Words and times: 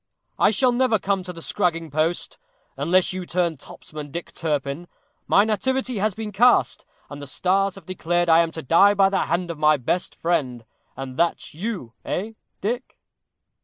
I 0.39 0.49
shall 0.49 0.71
never 0.71 0.97
come 0.97 1.21
to 1.21 1.31
the 1.31 1.43
scragging 1.43 1.91
post, 1.91 2.39
unless 2.75 3.13
you 3.13 3.23
turn 3.23 3.57
topsman, 3.57 4.09
Dick 4.09 4.33
Turpin. 4.33 4.87
My 5.27 5.43
nativity 5.43 5.99
has 5.99 6.15
been 6.15 6.31
cast, 6.31 6.85
and 7.07 7.21
the 7.21 7.27
stars 7.27 7.75
have 7.75 7.85
declared 7.85 8.27
I 8.27 8.39
am 8.39 8.49
to 8.53 8.63
die 8.63 8.95
by 8.95 9.09
the 9.09 9.25
hand 9.27 9.51
of 9.51 9.59
my 9.59 9.77
best 9.77 10.15
friend 10.15 10.65
and 10.97 11.17
that's 11.17 11.53
you 11.53 11.93
eh? 12.03 12.31
Dick?" 12.61 12.97